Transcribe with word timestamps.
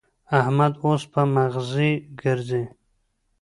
احمد 0.39 0.73
اوس 0.85 1.03
په 1.11 1.21
مغزي 1.35 1.91
ګرزي. 2.19 2.63